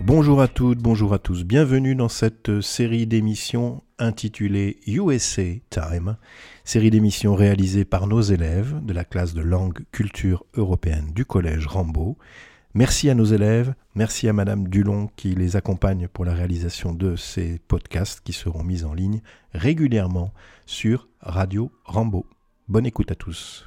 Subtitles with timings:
[0.00, 1.44] Bonjour à toutes, bonjour à tous.
[1.44, 6.16] Bienvenue dans cette série d'émissions intitulée USA Time,
[6.64, 11.66] série d'émissions réalisée par nos élèves de la classe de langue culture européenne du collège
[11.66, 12.16] Rambaud.
[12.72, 17.16] Merci à nos élèves, merci à Madame Dulon qui les accompagne pour la réalisation de
[17.16, 19.20] ces podcasts qui seront mis en ligne
[19.52, 20.32] régulièrement
[20.64, 22.24] sur Radio Rambaud.
[22.72, 23.66] Bonne écoute à tous.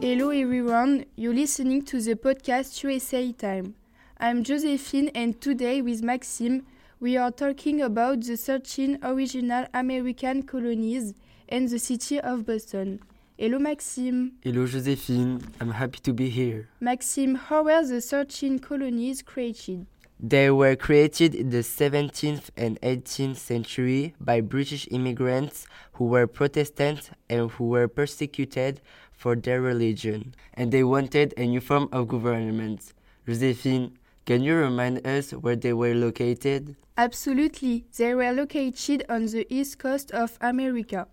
[0.00, 3.74] Hello everyone, you're listening to the podcast USA Time.
[4.18, 6.62] I'm Josephine and today with Maxime
[7.00, 11.12] we are talking about the 13 original American colonies
[11.50, 13.00] and the city of Boston.
[13.36, 14.32] Hello Maxime.
[14.42, 16.70] Hello Josephine, I'm happy to be here.
[16.80, 19.84] Maxime, how were the 13 colonies created?
[20.18, 27.10] They were created in the 17th and 18th century by British immigrants who were Protestant
[27.28, 28.80] and who were persecuted
[29.12, 32.94] for their religion, and they wanted a new form of government.
[33.26, 36.76] Josephine, can you remind us where they were located?
[36.96, 37.84] Absolutely.
[37.98, 41.08] They were located on the east coast of America.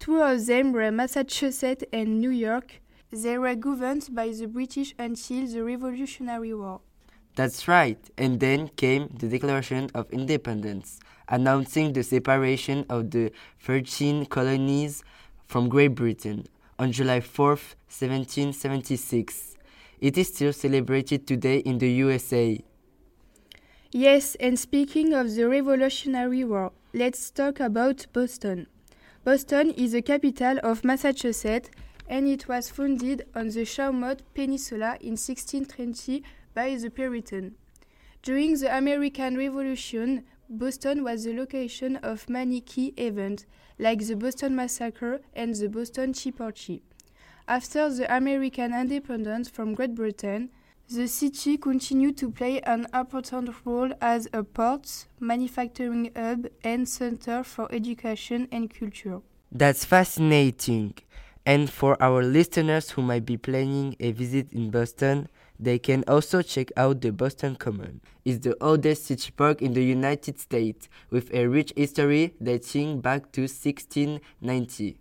[0.00, 2.80] Two of them were Massachusetts and New York.
[3.12, 6.80] They were governed by the British until the Revolutionary War.
[7.40, 14.26] That's right, and then came the Declaration of Independence, announcing the separation of the 13
[14.26, 15.02] colonies
[15.46, 16.46] from Great Britain
[16.78, 19.56] on July 4, 1776.
[20.00, 22.62] It is still celebrated today in the USA.
[23.90, 28.66] Yes, and speaking of the Revolutionary War, let's talk about Boston.
[29.24, 31.70] Boston is the capital of Massachusetts
[32.06, 36.22] and it was founded on the Shawmut Peninsula in 1620
[36.54, 37.54] by the Puritan.
[38.22, 43.46] During the American Revolution, Boston was the location of many key events,
[43.78, 46.82] like the Boston Massacre and the Boston Tea Party.
[47.46, 50.50] After the American independence from Great Britain,
[50.88, 57.44] the city continued to play an important role as a port, manufacturing hub, and center
[57.44, 59.20] for education and culture.
[59.52, 60.94] That's fascinating.
[61.46, 65.28] And for our listeners who might be planning a visit in Boston,
[65.60, 68.00] they can also check out the Boston Common.
[68.24, 73.30] It's the oldest city park in the United States with a rich history dating back
[73.32, 74.96] to 1690.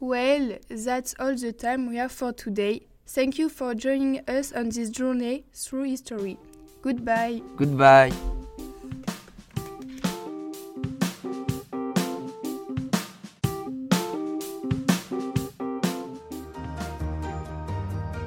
[0.00, 2.86] Well, that's all the time we have for today.
[3.06, 6.38] Thank you for joining us on this journey through history.
[6.82, 7.42] Goodbye.
[7.56, 8.12] Goodbye.